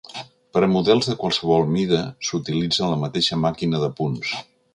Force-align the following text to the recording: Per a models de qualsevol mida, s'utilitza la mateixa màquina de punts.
Per 0.55 0.61
a 0.67 0.69
models 0.75 1.09
de 1.09 1.15
qualsevol 1.23 1.67
mida, 1.75 1.99
s'utilitza 2.31 2.91
la 2.95 2.99
mateixa 3.05 3.41
màquina 3.45 3.83
de 3.85 3.93
punts. 4.01 4.35